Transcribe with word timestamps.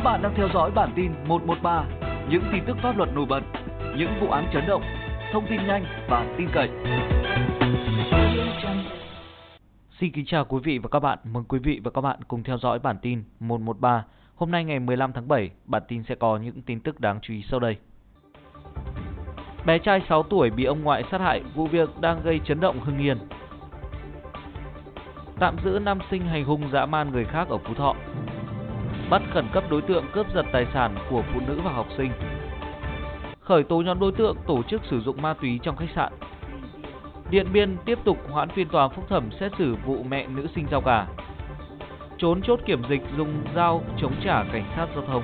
Các 0.00 0.04
bạn 0.04 0.22
đang 0.22 0.34
theo 0.36 0.48
dõi 0.54 0.70
bản 0.70 0.92
tin 0.96 1.12
113, 1.26 1.84
những 2.30 2.42
tin 2.52 2.64
tức 2.66 2.76
pháp 2.82 2.96
luật 2.96 3.08
nổi 3.14 3.26
bật, 3.28 3.40
những 3.96 4.10
vụ 4.20 4.30
án 4.30 4.50
chấn 4.52 4.66
động, 4.66 4.82
thông 5.32 5.46
tin 5.50 5.66
nhanh 5.66 5.84
và 6.08 6.34
tin 6.38 6.48
cậy. 6.52 6.68
Xin 10.00 10.12
kính 10.12 10.26
chào 10.26 10.44
quý 10.44 10.58
vị 10.64 10.78
và 10.78 10.88
các 10.88 11.00
bạn. 11.00 11.18
Mừng 11.24 11.44
quý 11.44 11.58
vị 11.58 11.80
và 11.84 11.90
các 11.90 12.00
bạn 12.00 12.18
cùng 12.28 12.42
theo 12.42 12.58
dõi 12.58 12.78
bản 12.78 12.96
tin 13.02 13.24
113. 13.40 14.04
Hôm 14.34 14.50
nay 14.50 14.64
ngày 14.64 14.80
15 14.80 15.12
tháng 15.12 15.28
7, 15.28 15.50
bản 15.64 15.82
tin 15.88 16.02
sẽ 16.08 16.14
có 16.14 16.36
những 16.36 16.62
tin 16.62 16.80
tức 16.80 17.00
đáng 17.00 17.18
chú 17.22 17.34
ý 17.34 17.44
sau 17.50 17.60
đây. 17.60 17.76
Bé 19.66 19.78
trai 19.78 20.02
6 20.08 20.22
tuổi 20.22 20.50
bị 20.50 20.64
ông 20.64 20.82
ngoại 20.82 21.04
sát 21.10 21.20
hại, 21.20 21.42
vụ 21.54 21.66
việc 21.66 22.00
đang 22.00 22.22
gây 22.22 22.40
chấn 22.44 22.60
động 22.60 22.80
Hưng 22.80 22.98
Yên. 22.98 23.18
Tạm 25.38 25.56
giữ 25.64 25.78
nam 25.82 25.98
sinh 26.10 26.22
hành 26.22 26.44
hung 26.44 26.70
dã 26.72 26.86
man 26.86 27.10
người 27.12 27.24
khác 27.24 27.48
ở 27.48 27.58
Phú 27.58 27.74
Thọ. 27.74 27.94
Bắt 29.10 29.22
khẩn 29.32 29.44
cấp 29.52 29.64
đối 29.70 29.82
tượng 29.82 30.04
cướp 30.12 30.26
giật 30.34 30.46
tài 30.52 30.66
sản 30.74 30.94
của 31.10 31.22
phụ 31.34 31.40
nữ 31.46 31.60
và 31.64 31.72
học 31.72 31.86
sinh. 31.96 32.12
Khởi 33.40 33.62
tố 33.62 33.80
nhóm 33.80 34.00
đối 34.00 34.12
tượng 34.12 34.36
tổ 34.46 34.62
chức 34.62 34.80
sử 34.90 35.00
dụng 35.00 35.22
ma 35.22 35.34
túy 35.34 35.60
trong 35.62 35.76
khách 35.76 35.90
sạn. 35.94 36.12
Điện 37.30 37.46
Biên 37.52 37.76
tiếp 37.84 37.98
tục 38.04 38.18
hoãn 38.30 38.48
phiên 38.48 38.68
tòa 38.68 38.88
phúc 38.88 39.04
thẩm 39.08 39.30
xét 39.40 39.52
xử 39.58 39.76
vụ 39.86 40.02
mẹ 40.02 40.26
nữ 40.26 40.46
sinh 40.54 40.66
giao 40.70 40.80
gà. 40.80 41.06
Trốn 42.18 42.42
chốt 42.42 42.60
kiểm 42.66 42.82
dịch 42.90 43.02
dùng 43.16 43.42
dao 43.54 43.82
chống 44.00 44.12
trả 44.24 44.44
cảnh 44.52 44.64
sát 44.76 44.86
giao 44.94 45.04
thông. 45.06 45.22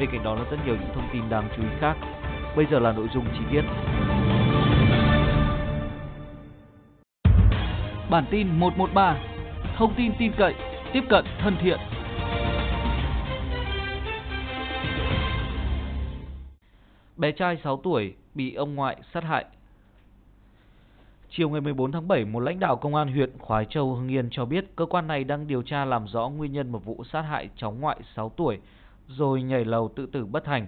Bên 0.00 0.08
cạnh 0.12 0.24
đó 0.24 0.34
là 0.34 0.44
rất 0.50 0.56
nhiều 0.66 0.76
những 0.80 0.90
thông 0.94 1.08
tin 1.12 1.22
đáng 1.30 1.48
chú 1.56 1.62
ý 1.62 1.68
khác. 1.80 1.96
Bây 2.56 2.66
giờ 2.70 2.78
là 2.78 2.92
nội 2.92 3.08
dung 3.14 3.24
chi 3.32 3.44
tiết. 3.52 3.62
Bản 8.10 8.24
tin 8.30 8.48
113, 8.58 9.16
thông 9.76 9.94
tin 9.94 10.12
tin 10.18 10.32
cậy, 10.38 10.54
tiếp 10.92 11.02
cận 11.08 11.24
thân 11.42 11.56
thiện. 11.62 11.78
Bé 17.22 17.32
trai 17.32 17.56
6 17.64 17.76
tuổi 17.76 18.14
bị 18.34 18.54
ông 18.54 18.74
ngoại 18.74 18.96
sát 19.14 19.24
hại. 19.24 19.44
Chiều 21.30 21.50
ngày 21.50 21.60
14 21.60 21.92
tháng 21.92 22.08
7, 22.08 22.24
một 22.24 22.40
lãnh 22.40 22.60
đạo 22.60 22.76
công 22.76 22.94
an 22.94 23.12
huyện 23.12 23.38
Khoái 23.38 23.64
Châu, 23.64 23.94
Hưng 23.94 24.08
Yên 24.08 24.28
cho 24.30 24.44
biết 24.44 24.76
cơ 24.76 24.86
quan 24.86 25.06
này 25.06 25.24
đang 25.24 25.46
điều 25.46 25.62
tra 25.62 25.84
làm 25.84 26.06
rõ 26.08 26.28
nguyên 26.28 26.52
nhân 26.52 26.72
một 26.72 26.84
vụ 26.84 27.04
sát 27.04 27.22
hại 27.22 27.48
cháu 27.56 27.72
ngoại 27.72 28.00
6 28.16 28.28
tuổi 28.36 28.58
rồi 29.08 29.42
nhảy 29.42 29.64
lầu 29.64 29.88
tự 29.96 30.06
tử 30.06 30.26
bất 30.26 30.44
thành. 30.44 30.66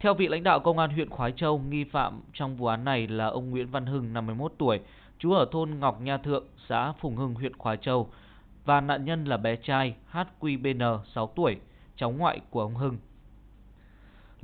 Theo 0.00 0.14
vị 0.14 0.28
lãnh 0.28 0.42
đạo 0.42 0.60
công 0.60 0.78
an 0.78 0.90
huyện 0.90 1.10
Khoái 1.10 1.32
Châu, 1.32 1.58
nghi 1.58 1.84
phạm 1.84 2.20
trong 2.32 2.56
vụ 2.56 2.66
án 2.66 2.84
này 2.84 3.06
là 3.06 3.26
ông 3.26 3.50
Nguyễn 3.50 3.70
Văn 3.70 3.86
Hưng, 3.86 4.12
51 4.12 4.52
tuổi, 4.58 4.80
trú 5.18 5.32
ở 5.32 5.46
thôn 5.52 5.70
Ngọc 5.80 6.00
Nha 6.00 6.16
Thượng, 6.16 6.44
xã 6.68 6.92
Phùng 6.92 7.16
Hưng, 7.16 7.34
huyện 7.34 7.56
Khoái 7.56 7.76
Châu, 7.76 8.08
và 8.64 8.80
nạn 8.80 9.04
nhân 9.04 9.24
là 9.24 9.36
bé 9.36 9.56
trai 9.56 9.94
HQBN, 10.12 10.98
6 11.14 11.26
tuổi, 11.26 11.56
cháu 11.96 12.10
ngoại 12.10 12.40
của 12.50 12.60
ông 12.60 12.74
Hưng. 12.74 12.96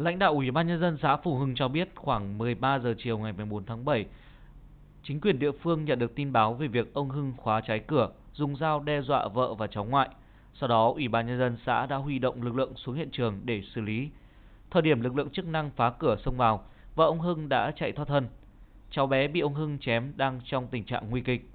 Lãnh 0.02 0.18
đạo 0.18 0.32
Ủy 0.32 0.50
ban 0.50 0.66
Nhân 0.66 0.80
dân 0.80 0.98
xã 1.02 1.16
phù 1.16 1.36
Hưng 1.36 1.54
cho 1.54 1.68
biết 1.68 1.88
khoảng 1.94 2.38
13 2.38 2.78
giờ 2.78 2.94
chiều 2.98 3.18
ngày 3.18 3.32
14 3.32 3.64
tháng 3.64 3.84
7, 3.84 4.06
chính 5.02 5.20
quyền 5.20 5.38
địa 5.38 5.52
phương 5.52 5.84
nhận 5.84 5.98
được 5.98 6.14
tin 6.14 6.32
báo 6.32 6.54
về 6.54 6.66
việc 6.66 6.94
ông 6.94 7.10
Hưng 7.10 7.32
khóa 7.36 7.60
trái 7.60 7.78
cửa, 7.78 8.08
dùng 8.32 8.56
dao 8.56 8.80
đe 8.80 9.00
dọa 9.00 9.28
vợ 9.28 9.54
và 9.54 9.66
cháu 9.66 9.84
ngoại. 9.84 10.08
Sau 10.54 10.68
đó, 10.68 10.92
Ủy 10.94 11.08
ban 11.08 11.26
Nhân 11.26 11.38
dân 11.38 11.56
xã 11.66 11.86
đã 11.86 11.96
huy 11.96 12.18
động 12.18 12.42
lực 12.42 12.54
lượng 12.54 12.72
xuống 12.76 12.94
hiện 12.94 13.08
trường 13.12 13.40
để 13.44 13.62
xử 13.74 13.80
lý. 13.80 14.08
Thời 14.70 14.82
điểm 14.82 15.00
lực 15.00 15.16
lượng 15.16 15.30
chức 15.30 15.46
năng 15.46 15.70
phá 15.70 15.90
cửa 15.90 16.16
xông 16.24 16.36
vào, 16.36 16.64
vợ 16.94 17.06
ông 17.06 17.20
Hưng 17.20 17.48
đã 17.48 17.72
chạy 17.76 17.92
thoát 17.92 18.08
thân. 18.08 18.28
Cháu 18.90 19.06
bé 19.06 19.28
bị 19.28 19.40
ông 19.40 19.54
Hưng 19.54 19.78
chém 19.78 20.12
đang 20.16 20.40
trong 20.44 20.66
tình 20.66 20.84
trạng 20.84 21.10
nguy 21.10 21.20
kịch. 21.20 21.50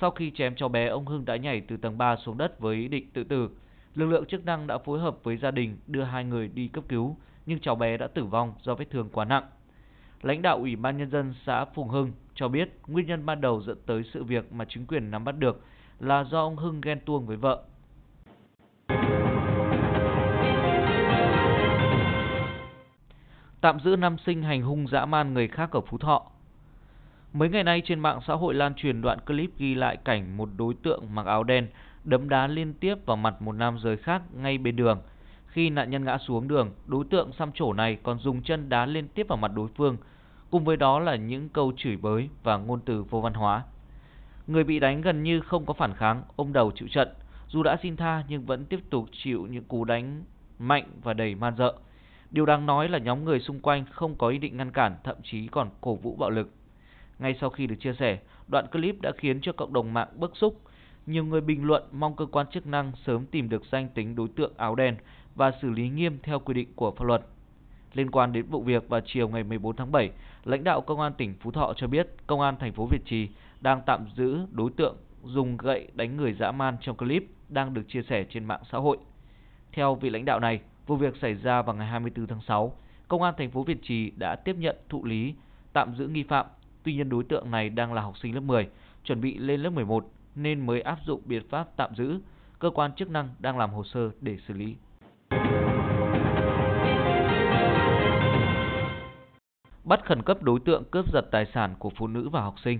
Sau 0.00 0.10
khi 0.10 0.30
chém 0.30 0.54
cháu 0.54 0.68
bé, 0.68 0.86
ông 0.86 1.06
Hưng 1.06 1.24
đã 1.24 1.36
nhảy 1.36 1.60
từ 1.60 1.76
tầng 1.76 1.98
3 1.98 2.16
xuống 2.16 2.38
đất 2.38 2.60
với 2.60 2.76
ý 2.76 2.88
định 2.88 3.10
tự 3.12 3.24
tử. 3.24 3.48
Lực 3.94 4.06
lượng 4.06 4.26
chức 4.26 4.44
năng 4.44 4.66
đã 4.66 4.78
phối 4.78 5.00
hợp 5.00 5.16
với 5.22 5.36
gia 5.36 5.50
đình 5.50 5.76
đưa 5.86 6.02
hai 6.02 6.24
người 6.24 6.48
đi 6.48 6.68
cấp 6.68 6.84
cứu, 6.88 7.16
nhưng 7.50 7.60
cháu 7.60 7.74
bé 7.74 7.96
đã 7.96 8.06
tử 8.06 8.24
vong 8.24 8.54
do 8.62 8.74
vết 8.74 8.90
thương 8.90 9.08
quá 9.12 9.24
nặng. 9.24 9.44
Lãnh 10.22 10.42
đạo 10.42 10.56
Ủy 10.56 10.76
ban 10.76 10.98
Nhân 10.98 11.10
dân 11.10 11.34
xã 11.46 11.64
Phùng 11.64 11.88
Hưng 11.88 12.12
cho 12.34 12.48
biết 12.48 12.78
nguyên 12.86 13.06
nhân 13.06 13.26
ban 13.26 13.40
đầu 13.40 13.62
dẫn 13.62 13.78
tới 13.86 14.02
sự 14.14 14.24
việc 14.24 14.52
mà 14.52 14.64
chính 14.68 14.86
quyền 14.86 15.10
nắm 15.10 15.24
bắt 15.24 15.38
được 15.38 15.64
là 16.00 16.24
do 16.24 16.40
ông 16.40 16.56
Hưng 16.56 16.80
ghen 16.80 17.00
tuông 17.06 17.26
với 17.26 17.36
vợ. 17.36 17.62
Tạm 23.60 23.80
giữ 23.80 23.96
nam 23.96 24.16
sinh 24.26 24.42
hành 24.42 24.62
hung 24.62 24.88
dã 24.88 25.06
man 25.06 25.34
người 25.34 25.48
khác 25.48 25.70
ở 25.72 25.80
Phú 25.80 25.98
Thọ. 25.98 26.22
Mấy 27.32 27.48
ngày 27.48 27.64
nay 27.64 27.82
trên 27.84 28.00
mạng 28.00 28.20
xã 28.26 28.34
hội 28.34 28.54
lan 28.54 28.74
truyền 28.74 29.02
đoạn 29.02 29.18
clip 29.20 29.50
ghi 29.58 29.74
lại 29.74 29.96
cảnh 30.04 30.36
một 30.36 30.48
đối 30.56 30.74
tượng 30.82 31.14
mặc 31.14 31.26
áo 31.26 31.44
đen 31.44 31.68
đấm 32.04 32.28
đá 32.28 32.46
liên 32.46 32.74
tiếp 32.74 32.94
vào 33.06 33.16
mặt 33.16 33.42
một 33.42 33.52
nam 33.52 33.78
giới 33.78 33.96
khác 33.96 34.22
ngay 34.34 34.58
bên 34.58 34.76
đường. 34.76 35.02
Khi 35.50 35.70
nạn 35.70 35.90
nhân 35.90 36.04
ngã 36.04 36.18
xuống 36.18 36.48
đường, 36.48 36.70
đối 36.86 37.04
tượng 37.04 37.32
xăm 37.32 37.52
trổ 37.54 37.72
này 37.72 37.98
còn 38.02 38.18
dùng 38.18 38.42
chân 38.42 38.68
đá 38.68 38.86
liên 38.86 39.08
tiếp 39.08 39.28
vào 39.28 39.36
mặt 39.36 39.52
đối 39.54 39.68
phương, 39.76 39.96
cùng 40.50 40.64
với 40.64 40.76
đó 40.76 40.98
là 40.98 41.16
những 41.16 41.48
câu 41.48 41.72
chửi 41.76 41.96
bới 41.96 42.28
và 42.42 42.56
ngôn 42.56 42.80
từ 42.84 43.02
vô 43.02 43.20
văn 43.20 43.34
hóa. 43.34 43.62
Người 44.46 44.64
bị 44.64 44.80
đánh 44.80 45.00
gần 45.00 45.22
như 45.22 45.40
không 45.40 45.66
có 45.66 45.74
phản 45.74 45.94
kháng, 45.94 46.22
ôm 46.36 46.52
đầu 46.52 46.70
chịu 46.74 46.88
trận, 46.88 47.08
dù 47.48 47.62
đã 47.62 47.76
xin 47.82 47.96
tha 47.96 48.24
nhưng 48.28 48.46
vẫn 48.46 48.64
tiếp 48.64 48.80
tục 48.90 49.04
chịu 49.12 49.46
những 49.46 49.64
cú 49.64 49.84
đánh 49.84 50.24
mạnh 50.58 50.84
và 51.02 51.14
đầy 51.14 51.34
man 51.34 51.56
dợ. 51.56 51.74
Điều 52.30 52.46
đáng 52.46 52.66
nói 52.66 52.88
là 52.88 52.98
nhóm 52.98 53.24
người 53.24 53.40
xung 53.40 53.60
quanh 53.60 53.84
không 53.92 54.14
có 54.14 54.28
ý 54.28 54.38
định 54.38 54.56
ngăn 54.56 54.70
cản, 54.70 54.96
thậm 55.04 55.16
chí 55.22 55.46
còn 55.46 55.70
cổ 55.80 55.94
vũ 55.94 56.16
bạo 56.16 56.30
lực. 56.30 56.50
Ngay 57.18 57.34
sau 57.40 57.50
khi 57.50 57.66
được 57.66 57.76
chia 57.80 57.94
sẻ, 57.98 58.18
đoạn 58.48 58.66
clip 58.66 59.00
đã 59.00 59.12
khiến 59.16 59.40
cho 59.40 59.52
cộng 59.52 59.72
đồng 59.72 59.92
mạng 59.92 60.08
bức 60.16 60.36
xúc. 60.36 60.60
Nhiều 61.06 61.24
người 61.24 61.40
bình 61.40 61.64
luận 61.64 61.82
mong 61.92 62.16
cơ 62.16 62.26
quan 62.26 62.46
chức 62.52 62.66
năng 62.66 62.92
sớm 63.06 63.26
tìm 63.26 63.48
được 63.48 63.62
danh 63.72 63.88
tính 63.94 64.16
đối 64.16 64.28
tượng 64.28 64.52
áo 64.56 64.74
đen 64.74 64.96
và 65.40 65.52
xử 65.62 65.70
lý 65.70 65.88
nghiêm 65.88 66.18
theo 66.22 66.38
quy 66.38 66.54
định 66.54 66.68
của 66.74 66.90
pháp 66.90 67.04
luật. 67.04 67.22
Liên 67.92 68.10
quan 68.10 68.32
đến 68.32 68.46
vụ 68.46 68.62
việc 68.62 68.88
vào 68.88 69.00
chiều 69.06 69.28
ngày 69.28 69.44
14 69.44 69.76
tháng 69.76 69.92
7, 69.92 70.10
lãnh 70.44 70.64
đạo 70.64 70.80
công 70.80 71.00
an 71.00 71.12
tỉnh 71.18 71.34
Phú 71.40 71.50
Thọ 71.50 71.72
cho 71.76 71.86
biết 71.86 72.08
công 72.26 72.40
an 72.40 72.56
thành 72.58 72.72
phố 72.72 72.86
Việt 72.90 73.04
Trì 73.06 73.28
đang 73.60 73.82
tạm 73.86 74.06
giữ 74.16 74.38
đối 74.50 74.70
tượng 74.70 74.96
dùng 75.24 75.56
gậy 75.56 75.88
đánh 75.94 76.16
người 76.16 76.32
dã 76.32 76.52
man 76.52 76.76
trong 76.80 76.96
clip 76.96 77.24
đang 77.48 77.74
được 77.74 77.82
chia 77.88 78.02
sẻ 78.02 78.24
trên 78.30 78.44
mạng 78.44 78.60
xã 78.72 78.78
hội. 78.78 78.98
Theo 79.72 79.94
vị 79.94 80.10
lãnh 80.10 80.24
đạo 80.24 80.40
này, 80.40 80.60
vụ 80.86 80.96
việc 80.96 81.16
xảy 81.16 81.34
ra 81.34 81.62
vào 81.62 81.76
ngày 81.76 81.86
24 81.86 82.26
tháng 82.26 82.40
6, 82.46 82.76
công 83.08 83.22
an 83.22 83.34
thành 83.38 83.50
phố 83.50 83.62
Việt 83.62 83.78
Trì 83.82 84.10
đã 84.10 84.36
tiếp 84.36 84.56
nhận 84.58 84.76
thụ 84.88 85.04
lý, 85.04 85.34
tạm 85.72 85.94
giữ 85.94 86.08
nghi 86.08 86.22
phạm. 86.22 86.46
Tuy 86.82 86.94
nhiên 86.94 87.08
đối 87.08 87.24
tượng 87.24 87.50
này 87.50 87.70
đang 87.70 87.92
là 87.92 88.02
học 88.02 88.18
sinh 88.18 88.34
lớp 88.34 88.40
10, 88.40 88.68
chuẩn 89.04 89.20
bị 89.20 89.38
lên 89.38 89.60
lớp 89.60 89.70
11 89.70 90.10
nên 90.34 90.66
mới 90.66 90.80
áp 90.80 90.98
dụng 91.06 91.20
biện 91.24 91.48
pháp 91.48 91.68
tạm 91.76 91.94
giữ. 91.94 92.20
Cơ 92.58 92.70
quan 92.70 92.92
chức 92.92 93.10
năng 93.10 93.28
đang 93.38 93.58
làm 93.58 93.70
hồ 93.70 93.84
sơ 93.84 94.10
để 94.20 94.38
xử 94.46 94.54
lý. 94.54 94.76
Bắt 99.84 100.04
khẩn 100.04 100.22
cấp 100.22 100.42
đối 100.42 100.60
tượng 100.60 100.84
cướp 100.90 101.12
giật 101.12 101.24
tài 101.30 101.46
sản 101.54 101.74
của 101.78 101.90
phụ 101.90 102.06
nữ 102.06 102.28
và 102.28 102.40
học 102.40 102.54
sinh. 102.64 102.78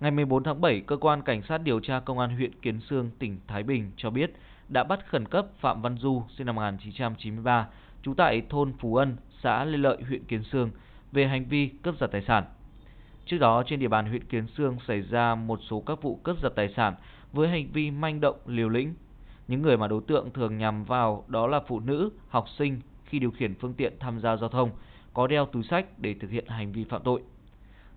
Ngày 0.00 0.10
14 0.10 0.42
tháng 0.42 0.60
7, 0.60 0.80
cơ 0.80 0.96
quan 0.96 1.22
cảnh 1.22 1.42
sát 1.42 1.58
điều 1.58 1.80
tra 1.80 2.00
công 2.00 2.18
an 2.18 2.36
huyện 2.36 2.60
Kiến 2.60 2.80
Sương, 2.80 3.10
tỉnh 3.18 3.38
Thái 3.46 3.62
Bình 3.62 3.90
cho 3.96 4.10
biết 4.10 4.32
đã 4.68 4.84
bắt 4.84 5.06
khẩn 5.08 5.28
cấp 5.28 5.46
Phạm 5.60 5.82
Văn 5.82 5.96
Du, 5.98 6.22
sinh 6.36 6.46
năm 6.46 6.56
1993, 6.56 7.68
trú 8.02 8.14
tại 8.14 8.42
thôn 8.48 8.72
Phú 8.78 8.96
Ân, 8.96 9.16
xã 9.42 9.64
Lê 9.64 9.78
Lợi, 9.78 10.02
huyện 10.08 10.24
Kiến 10.24 10.42
Sương, 10.44 10.70
về 11.12 11.26
hành 11.26 11.44
vi 11.44 11.70
cướp 11.82 11.98
giật 12.00 12.06
tài 12.06 12.22
sản. 12.22 12.44
Trước 13.26 13.38
đó, 13.38 13.62
trên 13.66 13.80
địa 13.80 13.88
bàn 13.88 14.06
huyện 14.06 14.24
Kiến 14.24 14.46
Sương 14.56 14.76
xảy 14.86 15.00
ra 15.00 15.34
một 15.34 15.60
số 15.70 15.80
các 15.80 16.02
vụ 16.02 16.20
cướp 16.22 16.42
giật 16.42 16.52
tài 16.56 16.68
sản 16.76 16.94
với 17.32 17.48
hành 17.48 17.68
vi 17.72 17.90
manh 17.90 18.20
động, 18.20 18.36
liều 18.46 18.68
lĩnh. 18.68 18.94
Những 19.48 19.62
người 19.62 19.76
mà 19.76 19.88
đối 19.88 20.02
tượng 20.06 20.30
thường 20.30 20.58
nhằm 20.58 20.84
vào 20.84 21.24
đó 21.28 21.46
là 21.46 21.60
phụ 21.66 21.80
nữ, 21.80 22.10
học 22.28 22.44
sinh 22.58 22.80
khi 23.04 23.18
điều 23.18 23.30
khiển 23.30 23.54
phương 23.54 23.74
tiện 23.74 23.92
tham 24.00 24.20
gia 24.20 24.36
giao 24.36 24.48
thông, 24.48 24.70
có 25.14 25.26
đeo 25.26 25.46
túi 25.46 25.62
sách 25.62 25.86
để 25.98 26.14
thực 26.14 26.30
hiện 26.30 26.44
hành 26.48 26.72
vi 26.72 26.84
phạm 26.84 27.02
tội. 27.04 27.22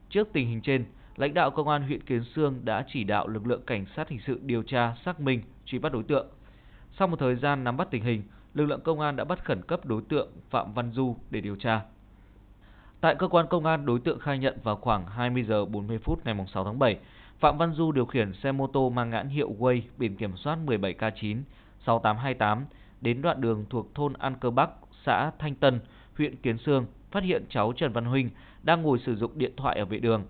Trước 0.10 0.30
tình 0.34 0.48
hình 0.48 0.62
trên, 0.62 0.86
lãnh 1.16 1.34
đạo 1.34 1.52
công 1.52 1.68
an 1.68 1.84
huyện 1.84 2.04
Kiến 2.04 2.24
Sương 2.36 2.60
đã 2.64 2.86
chỉ 2.88 3.04
đạo 3.04 3.28
lực 3.28 3.48
lượng 3.48 3.62
cảnh 3.68 3.86
sát 3.96 4.10
hình 4.10 4.20
sự 4.28 4.40
điều 4.44 4.64
tra, 4.64 4.96
xác 5.06 5.20
minh, 5.20 5.42
truy 5.66 5.80
bắt 5.80 5.92
đối 5.92 6.04
tượng. 6.04 6.28
Sau 7.00 7.08
một 7.08 7.20
thời 7.20 7.36
gian 7.36 7.64
nắm 7.64 7.78
bắt 7.78 7.88
tình 7.92 8.04
hình, 8.04 8.24
lực 8.54 8.66
lượng 8.66 8.82
công 8.82 9.00
an 9.00 9.16
đã 9.16 9.24
bắt 9.24 9.46
khẩn 9.46 9.62
cấp 9.62 9.86
đối 9.86 10.02
tượng 10.10 10.32
Phạm 10.50 10.74
Văn 10.74 10.92
Du 10.92 11.16
để 11.30 11.42
điều 11.42 11.56
tra. 11.56 11.82
Tại 13.02 13.16
cơ 13.16 13.28
quan 13.28 13.48
công 13.50 13.66
an, 13.66 13.86
đối 13.86 14.00
tượng 14.00 14.20
khai 14.20 14.40
nhận 14.40 14.58
vào 14.64 14.76
khoảng 14.76 15.08
20 15.08 15.44
giờ 15.44 15.66
40 15.66 15.98
phút 15.98 16.26
ngày 16.26 16.36
6 16.54 16.64
tháng 16.64 16.80
7, 16.80 16.98
Phạm 17.40 17.58
Văn 17.58 17.74
Du 17.74 17.92
điều 17.92 18.06
khiển 18.06 18.34
xe 18.34 18.52
mô 18.52 18.68
tô 18.68 18.90
mang 18.90 19.10
nhãn 19.10 19.30
hiệu 19.30 19.56
Way 19.60 19.82
biển 19.98 20.16
kiểm 20.16 20.38
soát 20.38 20.58
17K9 20.66 21.42
6828 21.86 22.66
đến 23.02 23.22
đoạn 23.22 23.42
đường 23.42 23.66
thuộc 23.70 23.96
thôn 23.96 24.14
An 24.14 24.36
Cơ 24.42 24.50
Bắc, 24.50 24.70
xã 25.06 25.32
Thanh 25.40 25.56
Tân, 25.56 25.80
huyện 26.18 26.36
Kiến 26.36 26.58
Sương, 26.58 26.86
phát 27.14 27.24
hiện 27.24 27.46
cháu 27.50 27.74
Trần 27.74 27.94
Văn 27.94 28.06
Huynh 28.06 28.30
đang 28.64 28.82
ngồi 28.82 29.00
sử 29.00 29.16
dụng 29.16 29.32
điện 29.36 29.52
thoại 29.58 29.80
ở 29.80 29.86
vệ 29.86 30.00
đường. 30.00 30.24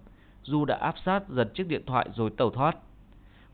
Du 0.44 0.66
đã 0.66 0.76
áp 0.76 0.96
sát 1.06 1.30
giật 1.30 1.52
chiếc 1.54 1.68
điện 1.68 1.82
thoại 1.86 2.10
rồi 2.16 2.30
tẩu 2.30 2.50
thoát. 2.50 2.78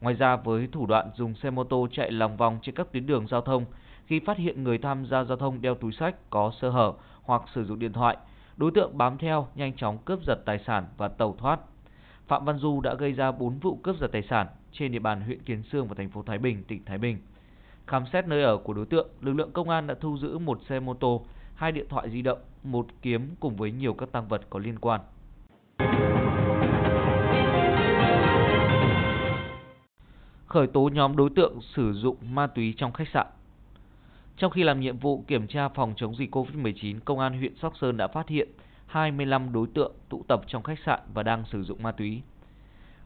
Ngoài 0.02 0.16
ra 0.16 0.36
với 0.36 0.68
thủ 0.72 0.86
đoạn 0.86 1.10
dùng 1.16 1.36
xe 1.36 1.50
mô 1.50 1.64
tô 1.64 1.88
chạy 1.92 2.12
lòng 2.12 2.38
vòng 2.38 2.60
trên 2.62 2.76
các 2.76 2.92
tuyến 2.92 3.06
đường 3.06 3.28
giao 3.28 3.42
thông, 3.42 3.66
khi 4.06 4.20
phát 4.20 4.38
hiện 4.38 4.64
người 4.64 4.78
tham 4.78 5.06
gia 5.06 5.24
giao 5.24 5.38
thông 5.38 5.62
đeo 5.62 5.76
túi 5.76 5.92
sách 5.92 6.16
có 6.30 6.52
sơ 6.62 6.70
hở 6.70 6.94
hoặc 7.24 7.42
sử 7.56 7.66
dụng 7.66 7.80
điện 7.80 7.94
thoại, 7.94 8.18
đối 8.58 8.72
tượng 8.72 8.98
bám 8.98 9.18
theo 9.18 9.48
nhanh 9.56 9.74
chóng 9.76 9.98
cướp 9.98 10.20
giật 10.28 10.40
tài 10.46 10.60
sản 10.68 10.86
và 10.98 11.08
tẩu 11.08 11.36
thoát. 11.40 11.60
Phạm 12.28 12.46
Văn 12.46 12.58
Du 12.58 12.82
đã 12.82 12.94
gây 12.94 13.14
ra 13.14 13.32
4 13.32 13.60
vụ 13.60 13.80
cướp 13.84 13.96
giật 14.00 14.10
tài 14.12 14.22
sản 14.22 14.48
trên 14.72 14.92
địa 14.92 15.00
bàn 15.00 15.22
huyện 15.22 15.44
Kiến 15.44 15.64
Sương 15.72 15.88
và 15.88 15.96
thành 15.98 16.10
phố 16.10 16.24
Thái 16.24 16.38
Bình, 16.38 16.64
tỉnh 16.64 16.86
Thái 16.86 16.98
Bình. 16.98 17.18
Khám 17.88 18.06
xét 18.14 18.28
nơi 18.28 18.44
ở 18.44 18.58
của 18.58 18.74
đối 18.74 18.86
tượng, 18.86 19.08
lực 19.22 19.34
lượng 19.34 19.52
công 19.52 19.70
an 19.70 19.88
đã 19.88 19.96
thu 20.02 20.18
giữ 20.18 20.38
một 20.38 20.60
xe 20.70 20.80
mô 20.80 20.94
tô, 20.94 21.26
hai 21.60 21.72
điện 21.72 21.86
thoại 21.90 22.10
di 22.10 22.22
động, 22.22 22.40
một 22.64 22.88
kiếm 23.02 23.36
cùng 23.40 23.56
với 23.56 23.72
nhiều 23.72 23.94
các 23.94 24.12
tăng 24.12 24.28
vật 24.28 24.42
có 24.50 24.60
liên 24.60 24.80
quan. 24.80 25.02
Khởi 30.48 30.68
tố 30.68 30.90
nhóm 30.94 31.16
đối 31.16 31.30
tượng 31.30 31.60
sử 31.76 31.94
dụng 31.94 32.16
ma 32.22 32.48
túy 32.48 32.74
trong 32.78 32.92
khách 32.92 33.08
sạn. 33.14 33.28
Trong 34.38 34.52
khi 34.52 34.64
làm 34.64 34.80
nhiệm 34.80 34.98
vụ 34.98 35.24
kiểm 35.28 35.48
tra 35.48 35.70
phòng 35.70 35.94
chống 35.98 36.16
dịch 36.16 36.36
COVID-19, 36.36 37.00
Công 37.06 37.20
an 37.20 37.38
huyện 37.38 37.56
Sóc 37.62 37.74
Sơn 37.82 37.98
đã 37.98 38.08
phát 38.08 38.28
hiện 38.28 38.50
25 38.86 39.54
đối 39.54 39.68
tượng 39.74 39.92
tụ 40.10 40.24
tập 40.28 40.42
trong 40.48 40.64
khách 40.64 40.80
sạn 40.86 41.00
và 41.14 41.24
đang 41.24 41.44
sử 41.52 41.64
dụng 41.64 41.84
ma 41.84 41.92
túy. 41.92 42.22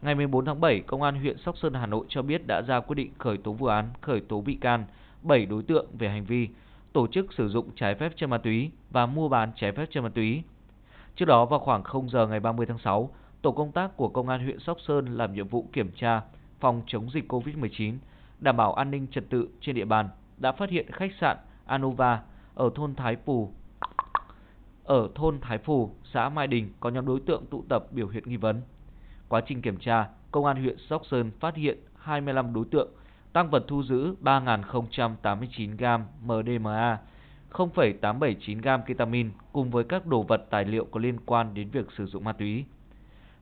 Ngày 0.01 0.15
14 0.15 0.45
tháng 0.45 0.61
7, 0.61 0.79
Công 0.79 1.01
an 1.01 1.19
huyện 1.19 1.37
Sóc 1.37 1.57
Sơn 1.57 1.73
Hà 1.73 1.85
Nội 1.85 2.05
cho 2.09 2.21
biết 2.21 2.47
đã 2.47 2.61
ra 2.61 2.79
quyết 2.79 2.95
định 2.95 3.11
khởi 3.17 3.37
tố 3.37 3.53
vụ 3.53 3.65
án, 3.65 3.89
khởi 4.01 4.21
tố 4.21 4.41
bị 4.41 4.53
can 4.61 4.85
7 5.21 5.45
đối 5.45 5.63
tượng 5.63 5.85
về 5.99 6.09
hành 6.09 6.25
vi 6.25 6.47
tổ 6.93 7.07
chức 7.07 7.33
sử 7.33 7.49
dụng 7.49 7.69
trái 7.75 7.95
phép 7.95 8.13
chất 8.15 8.27
ma 8.27 8.37
túy 8.37 8.71
và 8.91 9.05
mua 9.05 9.29
bán 9.29 9.51
trái 9.55 9.71
phép 9.71 9.85
chất 9.91 10.01
ma 10.01 10.09
túy. 10.09 10.43
Trước 11.15 11.25
đó 11.25 11.45
vào 11.45 11.59
khoảng 11.59 11.83
0 11.83 12.09
giờ 12.09 12.27
ngày 12.27 12.39
30 12.39 12.65
tháng 12.65 12.79
6, 12.79 13.09
tổ 13.41 13.51
công 13.51 13.71
tác 13.71 13.97
của 13.97 14.09
Công 14.09 14.29
an 14.29 14.43
huyện 14.43 14.59
Sóc 14.59 14.77
Sơn 14.87 15.17
làm 15.17 15.33
nhiệm 15.33 15.47
vụ 15.47 15.65
kiểm 15.73 15.91
tra 15.91 16.21
phòng 16.59 16.81
chống 16.87 17.09
dịch 17.13 17.31
COVID-19, 17.33 17.97
đảm 18.39 18.57
bảo 18.57 18.73
an 18.73 18.91
ninh 18.91 19.07
trật 19.07 19.29
tự 19.29 19.47
trên 19.61 19.75
địa 19.75 19.85
bàn 19.85 20.09
đã 20.37 20.51
phát 20.51 20.69
hiện 20.69 20.91
khách 20.91 21.11
sạn 21.21 21.37
Anova 21.65 22.21
ở 22.55 22.69
thôn 22.75 22.95
Thái 22.95 23.15
Phù 23.25 23.51
ở 24.83 25.09
thôn 25.15 25.39
Thái 25.41 25.57
Phù, 25.57 25.91
xã 26.13 26.29
Mai 26.29 26.47
Đình 26.47 26.69
có 26.79 26.89
nhóm 26.89 27.05
đối 27.05 27.19
tượng 27.19 27.45
tụ 27.45 27.63
tập 27.69 27.87
biểu 27.91 28.07
hiện 28.07 28.23
nghi 28.25 28.37
vấn. 28.37 28.61
Quá 29.29 29.41
trình 29.41 29.61
kiểm 29.61 29.77
tra, 29.77 30.07
công 30.31 30.45
an 30.45 30.61
huyện 30.61 30.77
Sóc 30.89 31.05
Sơn 31.05 31.31
phát 31.39 31.55
hiện 31.55 31.77
25 31.97 32.53
đối 32.53 32.65
tượng, 32.71 32.89
tăng 33.33 33.49
vật 33.49 33.65
thu 33.67 33.83
giữ 33.83 34.15
3.089 34.21 35.77
gam 35.77 36.05
MDMA, 36.21 36.97
0,879 37.49 38.61
gam 38.61 38.81
ketamin 38.85 39.31
cùng 39.51 39.71
với 39.71 39.83
các 39.83 40.05
đồ 40.05 40.23
vật 40.23 40.45
tài 40.49 40.65
liệu 40.65 40.85
có 40.85 40.99
liên 40.99 41.17
quan 41.25 41.53
đến 41.53 41.69
việc 41.69 41.87
sử 41.97 42.05
dụng 42.05 42.23
ma 42.23 42.33
túy. 42.33 42.65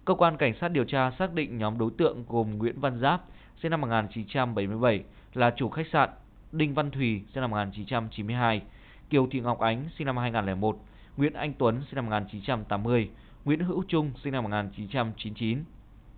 Cơ 0.05 0.13
quan 0.13 0.37
cảnh 0.37 0.53
sát 0.61 0.67
điều 0.67 0.83
tra 0.83 1.11
xác 1.19 1.33
định 1.33 1.57
nhóm 1.57 1.77
đối 1.77 1.91
tượng 1.97 2.25
gồm 2.27 2.57
Nguyễn 2.57 2.79
Văn 2.79 2.99
Giáp, 2.99 3.21
sinh 3.61 3.71
năm 3.71 3.81
1977, 3.81 5.03
là 5.33 5.53
chủ 5.57 5.69
khách 5.69 5.87
sạn, 5.91 6.09
Đinh 6.51 6.73
Văn 6.73 6.91
Thùy, 6.91 7.21
sinh 7.33 7.41
năm 7.41 7.51
1992, 7.51 8.61
Kiều 9.09 9.27
Thị 9.31 9.39
Ngọc 9.39 9.59
Ánh, 9.59 9.89
sinh 9.97 10.07
năm 10.07 10.17
2001, 10.17 10.79
Nguyễn 11.17 11.33
Anh 11.33 11.53
Tuấn, 11.53 11.81
sinh 11.81 11.95
năm 11.95 12.05
1980, 12.05 13.09
Nguyễn 13.45 13.59
Hữu 13.59 13.83
Trung, 13.87 14.11
sinh 14.23 14.33
năm 14.33 14.43
1999, 14.43 15.63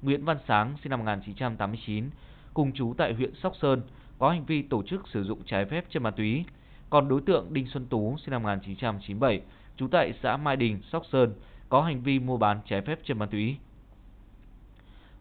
Nguyễn 0.01 0.25
Văn 0.25 0.37
Sáng, 0.47 0.75
sinh 0.83 0.89
năm 0.89 0.99
1989, 0.99 2.09
cùng 2.53 2.71
chú 2.71 2.93
tại 2.97 3.13
huyện 3.13 3.35
Sóc 3.35 3.53
Sơn, 3.61 3.81
có 4.19 4.29
hành 4.29 4.45
vi 4.45 4.61
tổ 4.61 4.83
chức 4.83 5.07
sử 5.07 5.23
dụng 5.23 5.43
trái 5.45 5.65
phép 5.65 5.85
chất 5.89 6.01
ma 6.01 6.11
túy. 6.11 6.45
Còn 6.89 7.07
đối 7.07 7.21
tượng 7.21 7.53
Đinh 7.53 7.67
Xuân 7.67 7.85
Tú, 7.85 8.17
sinh 8.17 8.31
năm 8.31 8.43
1997, 8.43 9.41
trú 9.77 9.87
tại 9.87 10.13
xã 10.23 10.37
Mai 10.37 10.55
Đình, 10.55 10.81
Sóc 10.91 11.05
Sơn, 11.11 11.33
có 11.69 11.81
hành 11.81 12.03
vi 12.03 12.19
mua 12.19 12.37
bán 12.37 12.59
trái 12.65 12.81
phép 12.81 12.99
chất 13.03 13.17
ma 13.17 13.25
túy. 13.25 13.57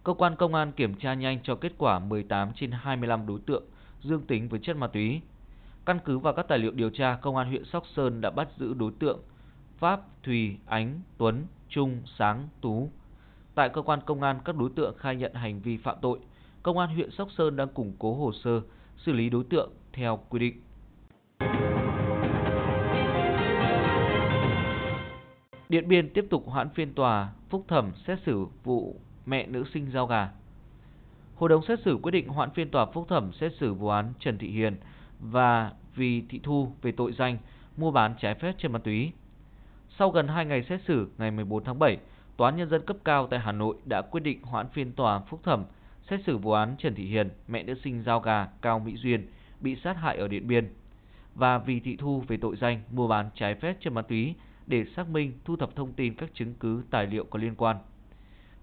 Cơ 0.04 0.12
quan 0.14 0.36
công 0.36 0.54
an 0.54 0.72
kiểm 0.72 0.94
tra 0.94 1.14
nhanh 1.14 1.38
cho 1.42 1.54
kết 1.54 1.72
quả 1.78 1.98
18 1.98 2.52
trên 2.54 2.70
25 2.70 3.26
đối 3.26 3.40
tượng 3.46 3.64
dương 4.02 4.26
tính 4.26 4.48
với 4.48 4.60
chất 4.62 4.76
ma 4.76 4.86
túy. 4.86 5.20
Căn 5.86 5.98
cứ 6.04 6.18
vào 6.18 6.32
các 6.32 6.48
tài 6.48 6.58
liệu 6.58 6.70
điều 6.70 6.90
tra, 6.90 7.18
công 7.22 7.36
an 7.36 7.48
huyện 7.48 7.64
Sóc 7.64 7.84
Sơn 7.96 8.20
đã 8.20 8.30
bắt 8.30 8.48
giữ 8.58 8.74
đối 8.74 8.92
tượng 8.98 9.20
Pháp, 9.78 10.00
Thùy, 10.22 10.56
Ánh, 10.66 11.00
Tuấn, 11.18 11.46
Trung, 11.68 12.02
Sáng, 12.18 12.48
Tú. 12.60 12.90
Tại 13.54 13.68
cơ 13.68 13.82
quan 13.82 14.00
công 14.06 14.22
an, 14.22 14.40
các 14.44 14.56
đối 14.56 14.70
tượng 14.76 14.98
khai 14.98 15.16
nhận 15.16 15.34
hành 15.34 15.60
vi 15.60 15.76
phạm 15.76 15.96
tội. 16.02 16.18
Công 16.62 16.78
an 16.78 16.94
huyện 16.94 17.10
Sóc 17.10 17.28
Sơn 17.38 17.56
đang 17.56 17.68
củng 17.68 17.92
cố 17.98 18.14
hồ 18.14 18.32
sơ, 18.32 18.60
xử 18.96 19.12
lý 19.12 19.30
đối 19.30 19.44
tượng 19.44 19.70
theo 19.92 20.18
quy 20.28 20.38
định. 20.38 20.60
Điện 25.68 25.88
Biên 25.88 26.10
tiếp 26.14 26.26
tục 26.30 26.44
hoãn 26.46 26.68
phiên 26.70 26.94
tòa 26.94 27.32
phúc 27.50 27.64
thẩm 27.68 27.92
xét 28.06 28.18
xử 28.26 28.46
vụ 28.64 28.96
mẹ 29.26 29.46
nữ 29.46 29.64
sinh 29.74 29.90
giao 29.90 30.06
gà. 30.06 30.30
Hội 31.36 31.48
đồng 31.48 31.64
xét 31.68 31.78
xử 31.84 31.98
quyết 32.02 32.10
định 32.10 32.28
hoãn 32.28 32.50
phiên 32.50 32.70
tòa 32.70 32.86
phúc 32.86 33.06
thẩm 33.08 33.32
xét 33.32 33.52
xử 33.60 33.74
vụ 33.74 33.88
án 33.88 34.12
Trần 34.18 34.38
Thị 34.38 34.48
Hiền 34.48 34.76
và 35.20 35.72
Vì 35.94 36.22
Thị 36.28 36.40
Thu 36.42 36.68
về 36.82 36.92
tội 36.92 37.12
danh 37.12 37.38
mua 37.76 37.90
bán 37.90 38.14
trái 38.20 38.34
phép 38.34 38.54
chất 38.58 38.70
ma 38.70 38.78
túy. 38.78 39.12
Sau 39.98 40.10
gần 40.10 40.28
2 40.28 40.46
ngày 40.46 40.62
xét 40.68 40.80
xử, 40.86 41.08
ngày 41.18 41.30
14 41.30 41.64
tháng 41.64 41.78
7, 41.78 41.98
Tòa 42.36 42.48
án 42.48 42.56
Nhân 42.56 42.68
dân 42.68 42.86
cấp 42.86 42.96
cao 43.04 43.26
tại 43.26 43.40
Hà 43.40 43.52
Nội 43.52 43.76
đã 43.84 44.02
quyết 44.02 44.20
định 44.20 44.42
hoãn 44.42 44.68
phiên 44.68 44.92
tòa 44.92 45.18
phúc 45.18 45.40
thẩm 45.44 45.64
xét 46.10 46.20
xử 46.26 46.38
vụ 46.38 46.52
án 46.52 46.76
Trần 46.78 46.94
Thị 46.94 47.04
Hiền, 47.04 47.30
mẹ 47.48 47.62
nữ 47.62 47.74
sinh 47.84 48.02
giao 48.02 48.20
gà 48.20 48.48
Cao 48.62 48.78
Mỹ 48.78 48.96
Duyên 48.96 49.26
bị 49.60 49.76
sát 49.84 49.96
hại 49.96 50.16
ở 50.16 50.28
Điện 50.28 50.46
Biên 50.46 50.68
và 51.34 51.58
Vì 51.58 51.80
Thị 51.80 51.96
Thu 51.96 52.24
về 52.28 52.36
tội 52.36 52.56
danh 52.56 52.82
mua 52.90 53.08
bán 53.08 53.30
trái 53.34 53.54
phép 53.54 53.76
chất 53.80 53.92
ma 53.92 54.02
túy 54.02 54.34
để 54.66 54.84
xác 54.96 55.08
minh 55.08 55.32
thu 55.44 55.56
thập 55.56 55.76
thông 55.76 55.92
tin 55.92 56.14
các 56.14 56.30
chứng 56.34 56.54
cứ 56.60 56.82
tài 56.90 57.06
liệu 57.06 57.24
có 57.24 57.38
liên 57.38 57.54
quan. 57.54 57.76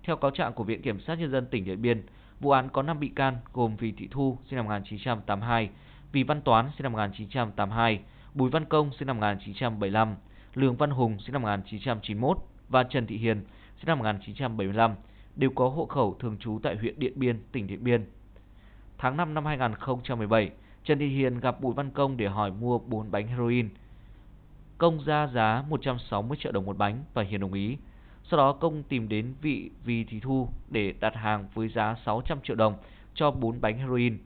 Theo 0.03 0.17
cáo 0.17 0.31
trạng 0.31 0.53
của 0.53 0.63
Viện 0.63 0.81
Kiểm 0.81 0.99
sát 0.99 1.19
Nhân 1.19 1.31
dân 1.31 1.45
tỉnh 1.45 1.65
Điện 1.65 1.81
Biên, 1.81 2.03
vụ 2.39 2.51
án 2.51 2.69
có 2.69 2.81
5 2.81 2.99
bị 2.99 3.07
can 3.07 3.37
gồm 3.53 3.75
Vì 3.75 3.91
Thị 3.91 4.07
Thu 4.11 4.37
sinh 4.49 4.57
năm 4.57 4.65
1982, 4.65 5.69
Vì 6.11 6.23
Văn 6.23 6.41
Toán 6.41 6.69
sinh 6.77 6.83
năm 6.83 6.91
1982, 6.91 7.99
Bùi 8.33 8.49
Văn 8.49 8.65
Công 8.65 8.91
sinh 8.99 9.07
năm 9.07 9.17
1975, 9.17 10.15
Lương 10.55 10.75
Văn 10.75 10.89
Hùng 10.89 11.17
sinh 11.19 11.33
năm 11.33 11.41
1991 11.41 12.37
và 12.69 12.83
Trần 12.83 13.07
Thị 13.07 13.17
Hiền 13.17 13.43
sinh 13.77 13.87
năm 13.87 13.99
1975 13.99 14.95
đều 15.35 15.49
có 15.49 15.69
hộ 15.69 15.85
khẩu 15.85 16.15
thường 16.19 16.37
trú 16.39 16.59
tại 16.63 16.75
huyện 16.75 16.99
Điện 16.99 17.13
Biên, 17.15 17.39
tỉnh 17.51 17.67
Điện 17.67 17.83
Biên. 17.83 18.05
Tháng 18.97 19.17
5 19.17 19.33
năm 19.33 19.45
2017, 19.45 20.51
Trần 20.83 20.99
Thị 20.99 21.07
Hiền 21.07 21.39
gặp 21.39 21.61
Bùi 21.61 21.73
Văn 21.73 21.91
Công 21.91 22.17
để 22.17 22.27
hỏi 22.27 22.51
mua 22.51 22.79
4 22.79 23.11
bánh 23.11 23.27
heroin. 23.27 23.69
Công 24.77 25.03
ra 25.05 25.27
giá 25.27 25.63
160 25.69 26.37
triệu 26.41 26.51
đồng 26.51 26.65
một 26.65 26.77
bánh 26.77 27.03
và 27.13 27.23
Hiền 27.23 27.41
đồng 27.41 27.53
ý. 27.53 27.77
Sau 28.23 28.37
đó 28.37 28.53
Công 28.53 28.83
tìm 28.83 29.09
đến 29.09 29.33
vị 29.41 29.69
Vì 29.85 30.03
Thị 30.03 30.19
Thu 30.19 30.47
để 30.69 30.93
đặt 30.99 31.15
hàng 31.15 31.47
với 31.53 31.69
giá 31.69 31.95
600 32.05 32.39
triệu 32.43 32.55
đồng 32.55 32.73
cho 33.13 33.31
4 33.31 33.61
bánh 33.61 33.77
heroin. 33.77 34.17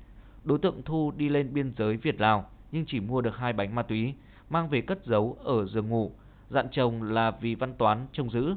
Đối 0.44 0.60
tượng 0.60 0.82
Thu 0.86 1.14
đi 1.18 1.30
lên 1.30 1.54
biên 1.54 1.74
giới 1.78 1.98
Việt 1.98 2.22
Lào 2.22 2.46
nhưng 2.72 2.86
chỉ 2.86 3.00
mua 3.00 3.22
được 3.22 3.38
hai 3.38 3.54
bánh 3.54 3.76
ma 3.76 3.84
túy, 3.84 4.14
mang 4.50 4.70
về 4.70 4.82
cất 4.82 5.06
giấu 5.06 5.38
ở 5.44 5.66
giường 5.66 5.90
ngủ, 5.90 6.12
dặn 6.50 6.68
chồng 6.72 7.04
là 7.04 7.32
Vì 7.32 7.56
Văn 7.56 7.74
Toán 7.74 8.08
trông 8.12 8.30
giữ. 8.30 8.56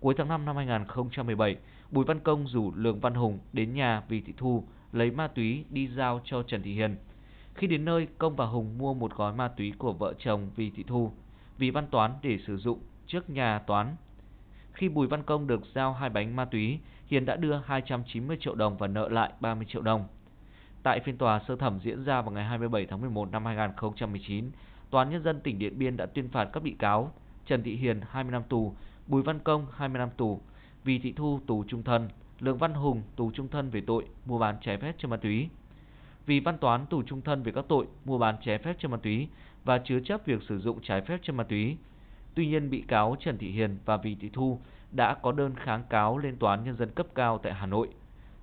Cuối 0.00 0.14
tháng 0.18 0.28
5 0.28 0.44
năm 0.44 0.56
2017, 0.56 1.56
Bùi 1.90 2.04
Văn 2.04 2.20
Công 2.20 2.48
rủ 2.48 2.72
Lương 2.74 3.00
Văn 3.00 3.14
Hùng 3.14 3.38
đến 3.52 3.74
nhà 3.74 4.02
Vì 4.08 4.20
Thị 4.20 4.32
Thu 4.36 4.64
lấy 4.92 5.10
ma 5.10 5.28
túy 5.28 5.64
đi 5.70 5.88
giao 5.88 6.20
cho 6.24 6.42
Trần 6.42 6.62
Thị 6.62 6.74
Hiền. 6.74 6.96
Khi 7.54 7.66
đến 7.66 7.84
nơi, 7.84 8.06
Công 8.18 8.36
và 8.36 8.46
Hùng 8.46 8.78
mua 8.78 8.94
một 8.94 9.16
gói 9.16 9.32
ma 9.32 9.48
túy 9.48 9.72
của 9.78 9.92
vợ 9.92 10.14
chồng 10.18 10.50
Vì 10.56 10.70
Thị 10.70 10.84
Thu, 10.86 11.12
Vì 11.58 11.70
Văn 11.70 11.86
Toán 11.90 12.12
để 12.22 12.38
sử 12.46 12.56
dụng 12.56 12.78
trước 13.06 13.30
nhà 13.30 13.58
Toán. 13.58 13.96
Khi 14.72 14.88
Bùi 14.88 15.06
Văn 15.06 15.22
Công 15.22 15.46
được 15.46 15.60
giao 15.74 15.92
hai 15.92 16.10
bánh 16.10 16.36
ma 16.36 16.44
túy, 16.44 16.78
Hiền 17.06 17.24
đã 17.24 17.36
đưa 17.36 17.56
290 17.66 18.36
triệu 18.40 18.54
đồng 18.54 18.76
và 18.76 18.86
nợ 18.86 19.08
lại 19.08 19.32
30 19.40 19.66
triệu 19.68 19.82
đồng. 19.82 20.04
Tại 20.82 21.00
phiên 21.00 21.18
tòa 21.18 21.40
sơ 21.48 21.56
thẩm 21.56 21.80
diễn 21.80 22.04
ra 22.04 22.22
vào 22.22 22.32
ngày 22.32 22.44
27 22.44 22.86
tháng 22.86 23.00
11 23.00 23.30
năm 23.30 23.44
2019, 23.44 24.50
Tòa 24.90 25.02
án 25.02 25.12
Nhân 25.12 25.22
dân 25.22 25.40
tỉnh 25.40 25.58
Điện 25.58 25.78
Biên 25.78 25.96
đã 25.96 26.06
tuyên 26.06 26.28
phạt 26.28 26.44
các 26.44 26.62
bị 26.62 26.76
cáo 26.78 27.12
Trần 27.46 27.62
Thị 27.62 27.76
Hiền 27.76 28.00
20 28.10 28.32
năm 28.32 28.42
tù, 28.48 28.74
Bùi 29.06 29.22
Văn 29.22 29.38
Công 29.38 29.66
20 29.76 29.98
năm 29.98 30.08
tù, 30.16 30.40
vì 30.86 30.98
Thị 30.98 31.12
Thu 31.16 31.40
tù 31.46 31.64
trung 31.64 31.82
thân, 31.82 32.08
Lương 32.40 32.58
Văn 32.58 32.74
Hùng 32.74 33.02
tù 33.16 33.30
trung 33.30 33.48
thân 33.48 33.70
về 33.70 33.80
tội 33.86 34.04
mua 34.26 34.38
bán 34.38 34.56
trái 34.60 34.78
phép 34.78 34.94
chất 34.98 35.08
ma 35.08 35.16
túy. 35.16 35.48
Vì 36.26 36.40
Văn 36.40 36.58
Toán 36.58 36.86
tù 36.86 37.02
trung 37.02 37.22
thân 37.22 37.42
về 37.42 37.52
các 37.52 37.64
tội 37.68 37.86
mua 38.04 38.18
bán 38.18 38.36
trái 38.44 38.58
phép 38.58 38.76
chất 38.78 38.90
ma 38.90 38.96
túy 38.96 39.28
và 39.64 39.78
chứa 39.78 40.00
chấp 40.00 40.26
việc 40.26 40.42
sử 40.48 40.58
dụng 40.58 40.78
trái 40.82 41.00
phép 41.00 41.18
chất 41.22 41.32
ma 41.32 41.44
túy. 41.44 41.76
Tuy 42.34 42.46
nhiên 42.46 42.70
bị 42.70 42.84
cáo 42.88 43.16
Trần 43.20 43.38
Thị 43.38 43.50
Hiền 43.50 43.78
và 43.84 43.96
Vì 43.96 44.14
Thị 44.14 44.30
Thu 44.32 44.60
đã 44.92 45.14
có 45.14 45.32
đơn 45.32 45.54
kháng 45.56 45.84
cáo 45.90 46.18
lên 46.18 46.36
tòa 46.36 46.54
án 46.54 46.64
nhân 46.64 46.76
dân 46.76 46.90
cấp 46.90 47.06
cao 47.14 47.38
tại 47.38 47.54
Hà 47.54 47.66
Nội. 47.66 47.88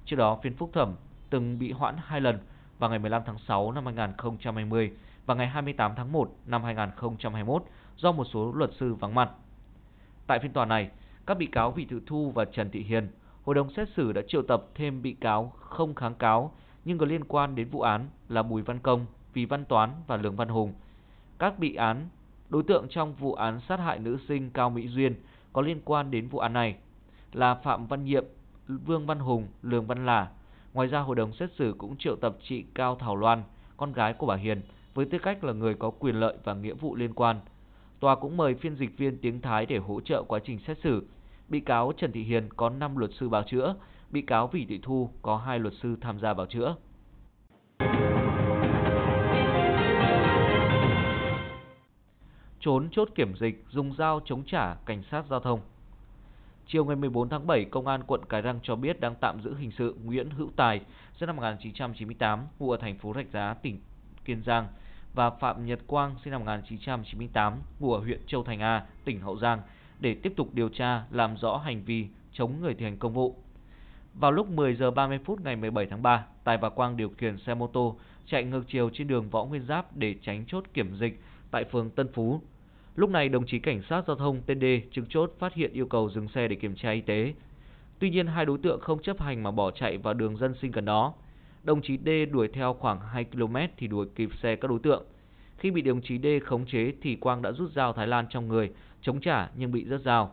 Trước 0.05 0.15
đó 0.15 0.39
phiên 0.43 0.55
phúc 0.55 0.69
thẩm 0.73 0.95
từng 1.29 1.59
bị 1.59 1.71
hoãn 1.71 1.95
hai 2.05 2.21
lần 2.21 2.39
vào 2.79 2.89
ngày 2.89 2.99
15 2.99 3.21
tháng 3.25 3.37
6 3.37 3.71
năm 3.71 3.85
2020 3.85 4.91
và 5.25 5.35
ngày 5.35 5.47
28 5.47 5.91
tháng 5.95 6.11
1 6.11 6.35
năm 6.45 6.63
2021 6.63 7.63
do 7.97 8.11
một 8.11 8.25
số 8.33 8.51
luật 8.51 8.71
sư 8.79 8.93
vắng 8.93 9.15
mặt. 9.15 9.29
Tại 10.27 10.39
phiên 10.39 10.53
tòa 10.53 10.65
này, 10.65 10.89
các 11.25 11.37
bị 11.37 11.45
cáo 11.45 11.71
Vị 11.71 11.85
Thị 11.89 11.95
Thu 12.05 12.31
và 12.31 12.45
Trần 12.45 12.69
Thị 12.71 12.83
Hiền, 12.83 13.07
hội 13.43 13.55
đồng 13.55 13.73
xét 13.73 13.89
xử 13.95 14.11
đã 14.11 14.21
triệu 14.27 14.41
tập 14.41 14.65
thêm 14.75 15.01
bị 15.01 15.13
cáo 15.13 15.53
không 15.59 15.95
kháng 15.95 16.15
cáo 16.15 16.51
nhưng 16.85 16.97
có 16.97 17.05
liên 17.05 17.23
quan 17.23 17.55
đến 17.55 17.69
vụ 17.69 17.81
án 17.81 18.07
là 18.29 18.43
Bùi 18.43 18.61
Văn 18.61 18.79
Công, 18.79 19.05
Vì 19.33 19.45
Văn 19.45 19.65
Toán 19.65 19.89
và 20.07 20.17
Lương 20.17 20.35
Văn 20.35 20.47
Hùng. 20.47 20.73
Các 21.39 21.59
bị 21.59 21.75
án 21.75 22.07
đối 22.49 22.63
tượng 22.63 22.87
trong 22.89 23.13
vụ 23.13 23.33
án 23.33 23.59
sát 23.67 23.79
hại 23.79 23.99
nữ 23.99 24.17
sinh 24.27 24.49
Cao 24.49 24.69
Mỹ 24.69 24.87
Duyên 24.87 25.15
có 25.53 25.61
liên 25.61 25.81
quan 25.85 26.11
đến 26.11 26.27
vụ 26.27 26.39
án 26.39 26.53
này 26.53 26.75
là 27.33 27.55
Phạm 27.55 27.87
Văn 27.87 28.05
Nhiệm, 28.05 28.25
Vương 28.67 29.05
Văn 29.05 29.19
Hùng, 29.19 29.47
Lương 29.61 29.85
Văn 29.85 30.05
Lả. 30.05 30.27
Ngoài 30.73 30.87
ra, 30.87 30.99
hội 30.99 31.15
đồng 31.15 31.33
xét 31.33 31.49
xử 31.57 31.75
cũng 31.77 31.95
triệu 31.99 32.15
tập 32.15 32.37
chị 32.43 32.65
Cao 32.73 32.95
Thảo 32.95 33.15
Loan, 33.15 33.43
con 33.77 33.93
gái 33.93 34.13
của 34.13 34.25
bà 34.25 34.35
Hiền, 34.35 34.61
với 34.93 35.05
tư 35.05 35.17
cách 35.23 35.43
là 35.43 35.53
người 35.53 35.73
có 35.73 35.89
quyền 35.89 36.15
lợi 36.15 36.37
và 36.43 36.53
nghĩa 36.53 36.73
vụ 36.73 36.95
liên 36.95 37.13
quan. 37.13 37.39
Tòa 38.03 38.15
cũng 38.15 38.37
mời 38.37 38.55
phiên 38.55 38.75
dịch 38.75 38.97
viên 38.97 39.17
tiếng 39.17 39.41
Thái 39.41 39.65
để 39.65 39.77
hỗ 39.77 40.01
trợ 40.01 40.23
quá 40.23 40.39
trình 40.45 40.59
xét 40.67 40.77
xử. 40.83 41.07
Bị 41.49 41.59
cáo 41.59 41.93
Trần 41.97 42.11
Thị 42.11 42.23
Hiền 42.23 42.49
có 42.55 42.69
5 42.69 42.97
luật 42.97 43.11
sư 43.19 43.29
bào 43.29 43.43
chữa, 43.43 43.75
bị 44.11 44.21
cáo 44.21 44.47
Vĩ 44.47 44.65
Thị 44.65 44.79
Thu 44.83 45.09
có 45.21 45.37
2 45.37 45.59
luật 45.59 45.73
sư 45.81 45.95
tham 46.01 46.19
gia 46.19 46.33
bào 46.33 46.45
chữa. 46.45 46.75
Trốn 52.59 52.89
chốt 52.91 53.09
kiểm 53.15 53.35
dịch 53.39 53.65
dùng 53.69 53.93
dao 53.97 54.19
chống 54.25 54.43
trả 54.43 54.75
cảnh 54.75 55.03
sát 55.11 55.25
giao 55.29 55.39
thông. 55.39 55.59
Chiều 56.67 56.85
ngày 56.85 56.95
14 56.95 57.29
tháng 57.29 57.47
7, 57.47 57.65
Công 57.65 57.87
an 57.87 58.03
quận 58.07 58.21
Cái 58.29 58.41
Răng 58.41 58.59
cho 58.63 58.75
biết 58.75 58.99
đang 58.99 59.15
tạm 59.21 59.41
giữ 59.43 59.55
hình 59.55 59.71
sự 59.77 59.95
Nguyễn 60.03 60.29
Hữu 60.29 60.49
Tài, 60.55 60.81
sinh 61.19 61.27
năm 61.27 61.35
1998, 61.35 62.47
ngụ 62.59 62.71
ở 62.71 62.77
thành 62.77 62.97
phố 62.97 63.13
Rạch 63.15 63.31
Giá, 63.33 63.53
tỉnh 63.53 63.81
Kiên 64.25 64.43
Giang 64.43 64.67
và 65.13 65.29
Phạm 65.29 65.65
Nhật 65.65 65.79
Quang, 65.87 66.15
sinh 66.23 66.31
năm 66.31 66.41
1998, 66.41 67.53
ngụ 67.79 67.93
ở 67.93 67.99
huyện 67.99 68.19
Châu 68.27 68.43
Thành 68.43 68.59
A, 68.59 68.85
tỉnh 69.05 69.19
Hậu 69.19 69.37
Giang 69.37 69.61
để 69.99 70.15
tiếp 70.15 70.33
tục 70.35 70.49
điều 70.53 70.69
tra 70.69 71.03
làm 71.11 71.37
rõ 71.37 71.57
hành 71.57 71.83
vi 71.83 72.07
chống 72.33 72.61
người 72.61 72.73
thi 72.73 72.85
hành 72.85 72.97
công 72.97 73.13
vụ. 73.13 73.35
Vào 74.13 74.31
lúc 74.31 74.49
10 74.49 74.75
giờ 74.75 74.91
30 74.91 75.19
phút 75.25 75.41
ngày 75.41 75.55
17 75.55 75.85
tháng 75.85 76.01
3, 76.01 76.25
Tài 76.43 76.57
và 76.57 76.69
Quang 76.69 76.97
điều 76.97 77.09
khiển 77.09 77.37
xe 77.37 77.53
mô 77.53 77.67
tô 77.67 77.95
chạy 78.25 78.43
ngược 78.43 78.63
chiều 78.67 78.89
trên 78.93 79.07
đường 79.07 79.29
Võ 79.29 79.45
Nguyên 79.45 79.65
Giáp 79.65 79.97
để 79.97 80.15
tránh 80.21 80.45
chốt 80.47 80.63
kiểm 80.73 80.95
dịch 80.95 81.19
tại 81.51 81.63
phường 81.63 81.89
Tân 81.89 82.07
Phú. 82.13 82.41
Lúc 82.95 83.09
này 83.09 83.29
đồng 83.29 83.45
chí 83.45 83.59
cảnh 83.59 83.81
sát 83.89 84.03
giao 84.07 84.15
thông 84.15 84.41
tên 84.45 84.81
trực 84.91 85.05
chốt 85.09 85.31
phát 85.39 85.53
hiện 85.53 85.73
yêu 85.73 85.87
cầu 85.87 86.09
dừng 86.09 86.27
xe 86.27 86.47
để 86.47 86.55
kiểm 86.55 86.75
tra 86.75 86.91
y 86.91 87.01
tế. 87.01 87.33
Tuy 87.99 88.09
nhiên 88.09 88.27
hai 88.27 88.45
đối 88.45 88.57
tượng 88.57 88.81
không 88.81 89.01
chấp 89.01 89.21
hành 89.21 89.43
mà 89.43 89.51
bỏ 89.51 89.71
chạy 89.71 89.97
vào 89.97 90.13
đường 90.13 90.37
dân 90.37 90.53
sinh 90.61 90.71
gần 90.71 90.85
đó. 90.85 91.13
Đồng 91.63 91.81
chí 91.81 91.97
D 92.05 92.09
đuổi 92.31 92.47
theo 92.47 92.73
khoảng 92.73 92.99
2 92.99 93.23
km 93.23 93.55
thì 93.77 93.87
đuổi 93.87 94.07
kịp 94.15 94.29
xe 94.41 94.55
các 94.55 94.67
đối 94.67 94.79
tượng. 94.79 95.03
Khi 95.57 95.71
bị 95.71 95.81
đồng 95.81 96.01
chí 96.01 96.19
D 96.19 96.25
khống 96.45 96.65
chế 96.65 96.93
thì 97.01 97.15
Quang 97.15 97.41
đã 97.41 97.51
rút 97.51 97.71
dao 97.71 97.93
Thái 97.93 98.07
Lan 98.07 98.25
trong 98.29 98.47
người, 98.47 98.71
chống 99.01 99.21
trả 99.21 99.49
nhưng 99.55 99.71
bị 99.71 99.85
rớt 99.89 100.01
dao. 100.01 100.31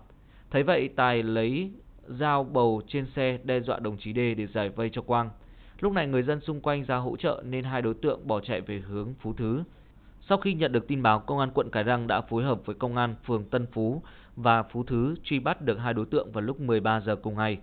Thấy 0.50 0.62
vậy 0.62 0.88
Tài 0.96 1.22
lấy 1.22 1.70
dao 2.08 2.44
bầu 2.44 2.82
trên 2.88 3.06
xe 3.16 3.38
đe 3.44 3.60
dọa 3.60 3.78
đồng 3.78 3.96
chí 3.96 4.12
D 4.12 4.16
để 4.16 4.46
giải 4.54 4.68
vây 4.68 4.90
cho 4.92 5.02
Quang. 5.02 5.30
Lúc 5.80 5.92
này 5.92 6.06
người 6.06 6.22
dân 6.22 6.40
xung 6.40 6.60
quanh 6.60 6.84
ra 6.84 6.96
hỗ 6.96 7.16
trợ 7.16 7.42
nên 7.46 7.64
hai 7.64 7.82
đối 7.82 7.94
tượng 7.94 8.26
bỏ 8.26 8.40
chạy 8.40 8.60
về 8.60 8.78
hướng 8.78 9.14
Phú 9.20 9.34
Thứ. 9.36 9.62
Sau 10.28 10.38
khi 10.38 10.54
nhận 10.54 10.72
được 10.72 10.88
tin 10.88 11.02
báo, 11.02 11.20
Công 11.20 11.38
an 11.38 11.50
quận 11.54 11.68
Cái 11.72 11.82
Răng 11.82 12.06
đã 12.06 12.20
phối 12.20 12.44
hợp 12.44 12.66
với 12.66 12.74
Công 12.74 12.96
an 12.96 13.14
phường 13.26 13.44
Tân 13.44 13.66
Phú 13.72 14.02
và 14.36 14.62
Phú 14.62 14.84
Thứ 14.84 15.14
truy 15.24 15.38
bắt 15.38 15.62
được 15.62 15.78
hai 15.78 15.94
đối 15.94 16.06
tượng 16.06 16.32
vào 16.32 16.42
lúc 16.42 16.60
13 16.60 17.00
giờ 17.00 17.16
cùng 17.16 17.34
ngày. 17.34 17.58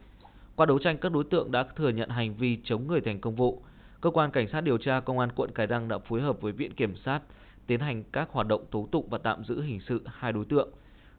Qua 0.58 0.66
đấu 0.66 0.80
tranh, 0.80 0.98
các 0.98 1.12
đối 1.12 1.24
tượng 1.24 1.52
đã 1.52 1.64
thừa 1.76 1.90
nhận 1.90 2.10
hành 2.10 2.36
vi 2.36 2.58
chống 2.64 2.88
người 2.88 3.02
thành 3.02 3.20
công 3.20 3.36
vụ. 3.36 3.62
Cơ 4.02 4.10
quan 4.10 4.32
Cảnh 4.32 4.48
sát 4.48 4.62
điều 4.62 4.78
tra 4.78 5.00
Công 5.00 5.20
an 5.20 5.30
quận 5.36 5.52
Cái 5.56 5.68
Răng 5.68 5.88
đã 5.88 5.98
phối 5.98 6.22
hợp 6.22 6.42
với 6.42 6.52
Viện 6.52 6.74
Kiểm 6.74 6.96
sát 6.96 7.20
tiến 7.68 7.80
hành 7.80 8.04
các 8.12 8.30
hoạt 8.32 8.48
động 8.48 8.66
tố 8.72 8.88
tụng 8.92 9.10
và 9.10 9.18
tạm 9.18 9.44
giữ 9.44 9.62
hình 9.62 9.80
sự 9.80 10.02
hai 10.06 10.34
đối 10.34 10.46
tượng. 10.46 10.70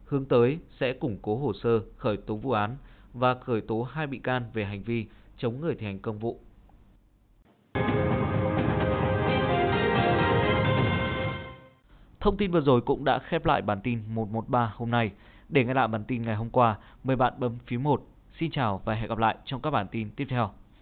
Hướng 0.04 0.24
tới 0.24 0.58
sẽ 0.80 0.92
củng 0.92 1.18
cố 1.22 1.36
hồ 1.36 1.52
sơ, 1.52 1.80
khởi 1.96 2.16
tố 2.16 2.36
vụ 2.36 2.50
án 2.50 2.76
và 3.12 3.34
khởi 3.34 3.60
tố 3.60 3.82
hai 3.82 4.06
bị 4.06 4.18
can 4.18 4.42
về 4.52 4.64
hành 4.64 4.82
vi 4.82 5.06
chống 5.36 5.60
người 5.60 5.74
thi 5.74 5.86
hành 5.86 5.98
công 5.98 6.18
vụ. 6.18 6.40
Thông 12.20 12.36
tin 12.36 12.50
vừa 12.50 12.60
rồi 12.60 12.80
cũng 12.80 13.04
đã 13.04 13.18
khép 13.18 13.46
lại 13.46 13.62
bản 13.62 13.80
tin 13.84 13.98
113 14.08 14.72
hôm 14.76 14.90
nay. 14.90 15.10
Để 15.48 15.64
nghe 15.64 15.74
lại 15.74 15.88
bản 15.88 16.04
tin 16.04 16.22
ngày 16.22 16.36
hôm 16.36 16.50
qua, 16.50 16.78
mời 17.04 17.16
bạn 17.16 17.32
bấm 17.38 17.58
phím 17.66 17.82
1. 17.82 18.06
Xin 18.38 18.50
chào 18.50 18.80
và 18.84 18.94
hẹn 18.94 19.08
gặp 19.08 19.18
lại 19.18 19.36
trong 19.44 19.62
các 19.62 19.70
bản 19.70 19.86
tin 19.90 20.10
tiếp 20.16 20.26
theo. 20.30 20.50